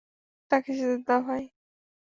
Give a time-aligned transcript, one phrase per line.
[0.51, 1.43] তাকে যেতে দাও, ভাই।